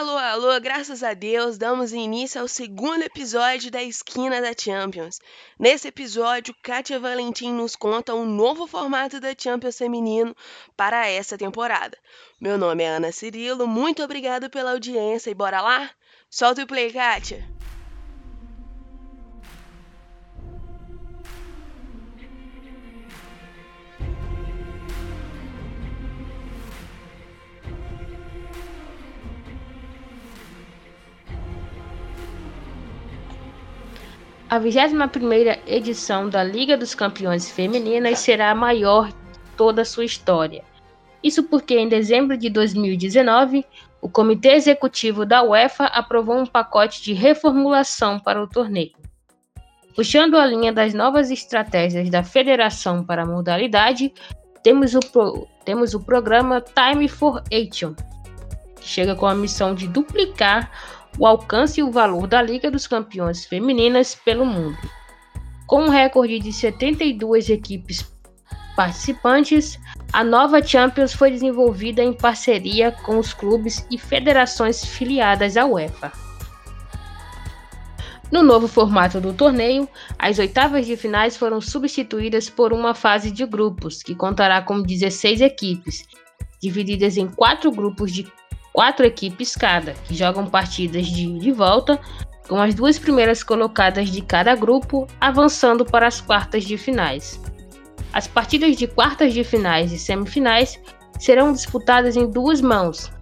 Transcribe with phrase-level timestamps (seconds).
[0.00, 5.20] Alô, alô, graças a Deus, damos início ao segundo episódio da Esquina da Champions.
[5.58, 10.34] Nesse episódio, Kátia Valentim nos conta um novo formato da Champions feminino
[10.74, 11.98] para essa temporada.
[12.40, 15.90] Meu nome é Ana Cirilo, muito obrigado pela audiência e bora lá?
[16.30, 17.59] Solta o play, Kátia!
[34.50, 39.14] A 21ª edição da Liga dos Campeões Femininas será a maior de
[39.56, 40.64] toda a sua história.
[41.22, 43.64] Isso porque em dezembro de 2019,
[44.02, 48.90] o Comitê Executivo da UEFA aprovou um pacote de reformulação para o torneio.
[49.94, 54.12] Puxando a linha das novas estratégias da federação para a modalidade,
[54.64, 57.94] temos o, pro, temos o programa Time for Action,
[58.74, 62.86] que chega com a missão de duplicar o alcance e o valor da Liga dos
[62.86, 64.78] Campeões Femininas pelo mundo.
[65.66, 68.04] Com um recorde de 72 equipes
[68.74, 69.78] participantes,
[70.12, 76.12] a nova Champions foi desenvolvida em parceria com os clubes e federações filiadas à UEFA.
[78.32, 83.44] No novo formato do torneio, as oitavas de finais foram substituídas por uma fase de
[83.44, 86.06] grupos, que contará com 16 equipes,
[86.62, 88.22] divididas em quatro grupos de
[88.72, 92.00] quatro equipes cada, que jogam partidas de, de volta,
[92.48, 97.40] com as duas primeiras colocadas de cada grupo avançando para as quartas de finais.
[98.12, 100.80] As partidas de quartas de finais e semifinais
[101.18, 103.12] serão disputadas em duas mãos,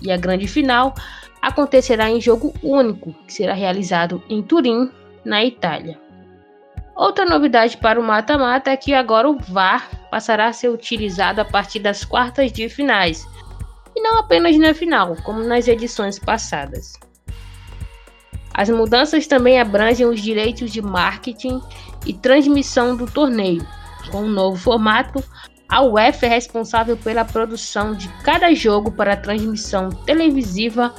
[0.00, 0.94] e a grande final
[1.42, 4.90] acontecerá em jogo único, que será realizado em Turim,
[5.24, 5.98] na Itália.
[6.96, 11.44] Outra novidade para o mata-mata é que agora o VAR passará a ser utilizado a
[11.44, 13.26] partir das quartas de finais,
[13.94, 16.94] e não apenas na final, como nas edições passadas.
[18.52, 21.60] As mudanças também abrangem os direitos de marketing
[22.06, 23.66] e transmissão do torneio.
[24.10, 25.22] Com o um novo formato,
[25.68, 30.94] a UEFA é responsável pela produção de cada jogo para transmissão televisiva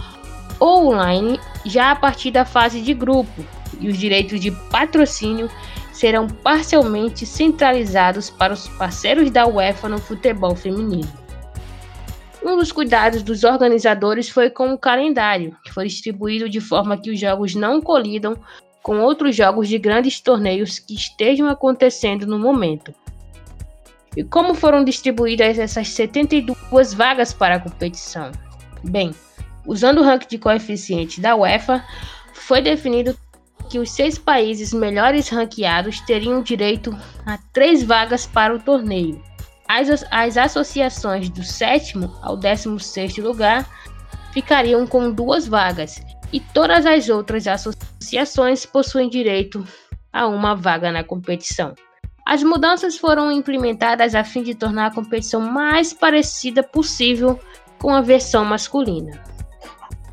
[0.59, 3.45] ou online já a partir da fase de grupo,
[3.79, 5.50] e os direitos de patrocínio
[5.94, 11.25] serão parcialmente centralizados para os parceiros da UEFA no futebol feminino.
[12.45, 17.09] Um dos cuidados dos organizadores foi com o calendário, que foi distribuído de forma que
[17.09, 18.38] os jogos não colidam
[18.83, 22.94] com outros jogos de grandes torneios que estejam acontecendo no momento.
[24.16, 28.31] E como foram distribuídas essas 72 vagas para a competição?
[28.83, 29.12] Bem,
[29.66, 31.83] usando o ranking de coeficiente da UEFA,
[32.31, 33.17] foi definido
[33.72, 36.95] que os seis países melhores ranqueados teriam direito
[37.25, 39.19] a três vagas para o torneio.
[39.67, 43.67] As, as associações do sétimo ao décimo sexto lugar
[44.31, 49.65] ficariam com duas vagas e todas as outras associações possuem direito
[50.11, 51.73] a uma vaga na competição.
[52.25, 57.39] As mudanças foram implementadas a fim de tornar a competição mais parecida possível
[57.79, 59.21] com a versão masculina.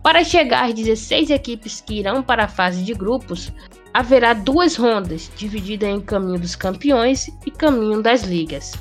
[0.02, 3.52] Para chegar às 16 equipes que irão para a fase de grupos,
[3.94, 8.72] haverá duas rondas, divididas em caminho dos campeões e caminho das ligas.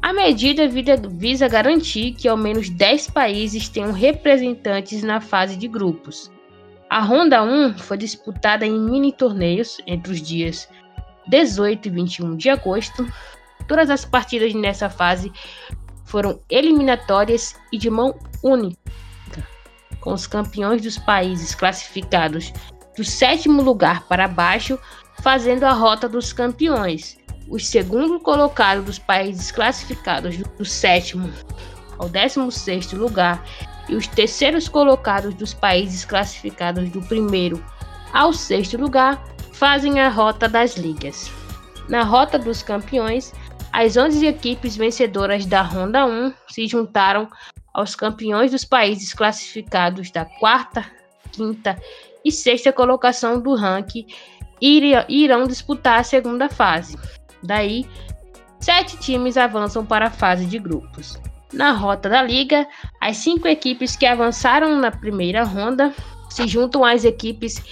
[0.00, 6.30] A medida visa garantir que ao menos 10 países tenham representantes na fase de grupos.
[6.88, 10.68] A Ronda 1 foi disputada em mini torneios entre os dias
[11.26, 13.06] 18 e 21 de agosto.
[13.66, 15.32] Todas as partidas nessa fase
[16.04, 18.78] foram eliminatórias e de mão única,
[20.00, 22.52] com os campeões dos países classificados
[22.96, 24.78] do sétimo lugar para baixo
[25.22, 27.17] fazendo a rota dos campeões
[27.48, 31.32] os segundo colocados dos países classificados do sétimo
[31.98, 33.44] ao décimo sexto lugar
[33.88, 37.64] e os terceiros colocados dos países classificados do primeiro
[38.12, 39.22] ao sexto lugar
[39.52, 41.30] fazem a rota das ligas.
[41.88, 43.32] Na rota dos campeões,
[43.72, 47.28] as 11 equipes vencedoras da Ronda 1 se juntaram
[47.72, 50.84] aos campeões dos países classificados da quarta,
[51.32, 51.80] quinta
[52.24, 54.06] e sexta colocação do ranking
[54.60, 56.96] e irão disputar a segunda fase.
[57.42, 57.86] Daí,
[58.60, 61.18] sete times avançam para a fase de grupos.
[61.52, 62.66] Na rota da liga,
[63.00, 65.94] as cinco equipes que avançaram na primeira ronda
[66.28, 67.62] se juntam às equipes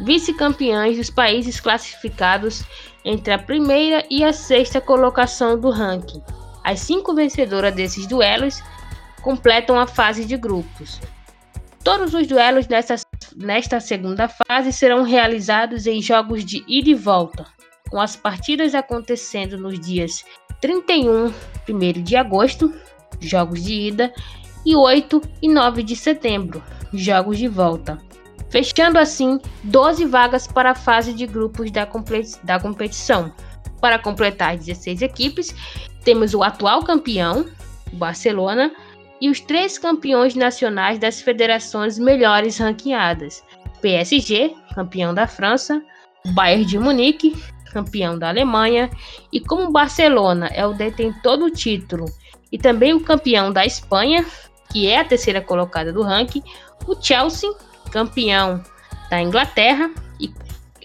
[0.00, 2.64] vice-campeãs dos países classificados
[3.04, 6.22] entre a primeira e a sexta colocação do ranking.
[6.64, 8.62] As cinco vencedoras desses duelos
[9.22, 11.00] completam a fase de grupos.
[11.84, 12.96] Todos os duelos nesta,
[13.36, 17.46] nesta segunda fase serão realizados em jogos de ida e volta,
[17.90, 20.24] com as partidas acontecendo nos dias
[20.60, 21.32] 31
[21.68, 22.72] 1 de agosto,
[23.20, 24.12] jogos de ida,
[24.64, 26.62] e 8 e 9 de setembro,
[26.92, 27.98] jogos de volta,
[28.50, 31.88] fechando assim 12 vagas para a fase de grupos da,
[32.42, 33.32] da competição.
[33.80, 35.54] Para completar as 16 equipes,
[36.02, 37.46] temos o atual campeão,
[37.92, 38.72] o Barcelona,
[39.20, 43.44] e os três campeões nacionais das federações melhores ranqueadas:
[43.80, 45.82] PSG, campeão da França,
[46.34, 47.36] Bayern de Munique,
[47.76, 48.90] campeão da Alemanha,
[49.30, 52.06] e como o Barcelona é o detentor do título
[52.50, 54.24] e também o campeão da Espanha,
[54.72, 56.42] que é a terceira colocada do ranking,
[56.86, 57.52] o Chelsea,
[57.90, 58.62] campeão
[59.10, 60.32] da Inglaterra, e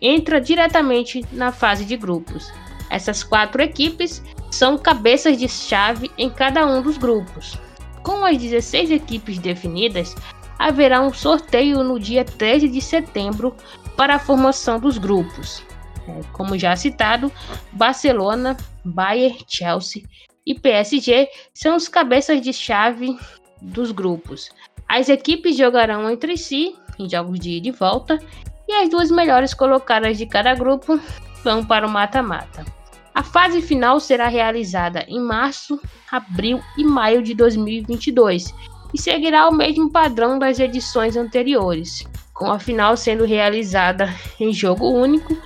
[0.01, 2.51] entra diretamente na fase de grupos.
[2.89, 7.57] Essas quatro equipes são cabeças de chave em cada um dos grupos.
[8.03, 10.13] Com as 16 equipes definidas,
[10.59, 13.55] haverá um sorteio no dia 13 de setembro
[13.95, 15.63] para a formação dos grupos.
[16.07, 17.31] É, como já citado,
[17.71, 20.03] Barcelona, Bayern, Chelsea
[20.45, 23.18] e PSG são os cabeças de chave
[23.62, 24.50] dos grupos.
[24.88, 28.19] As equipes jogarão entre si em jogos de ida e volta
[28.68, 31.00] e as duas melhores colocadas de cada grupo
[31.44, 32.65] vão para o mata-mata.
[33.13, 35.80] A fase final será realizada em março,
[36.12, 38.53] abril e maio de 2022
[38.94, 44.09] e seguirá o mesmo padrão das edições anteriores, com a final sendo realizada
[44.39, 45.38] em jogo único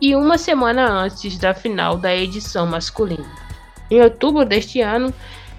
[0.00, 3.28] e uma semana antes da final da edição masculina.
[3.90, 5.12] Em outubro deste ano,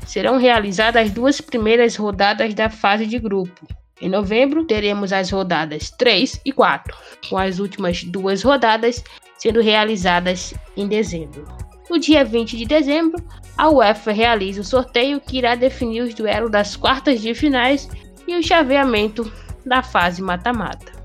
[0.05, 3.67] serão realizadas as duas primeiras rodadas da fase de grupo.
[4.01, 6.97] Em novembro, teremos as rodadas 3 e 4,
[7.29, 9.03] com as últimas duas rodadas
[9.37, 11.45] sendo realizadas em dezembro.
[11.89, 13.23] No dia 20 de dezembro,
[13.57, 17.89] a UEFA realiza o sorteio que irá definir os duelos das quartas de finais
[18.27, 19.31] e o chaveamento
[19.65, 21.00] da fase mata-mata.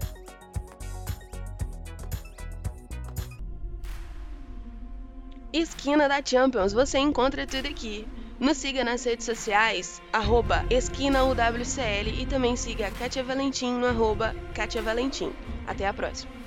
[5.59, 8.07] Esquina da Champions, você encontra tudo aqui.
[8.39, 14.37] Nos siga nas redes sociais, arroba esquinaUWCL e também siga a Katia Valentim no arroba
[14.55, 15.33] Katia Valentim.
[15.67, 16.46] Até a próxima!